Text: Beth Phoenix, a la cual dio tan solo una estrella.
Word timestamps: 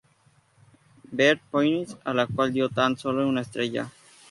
Beth 1.19 1.39
Phoenix, 1.51 1.95
a 2.03 2.11
la 2.21 2.25
cual 2.33 2.51
dio 2.57 2.69
tan 2.81 2.97
solo 3.03 3.29
una 3.29 3.41
estrella. 3.49 3.89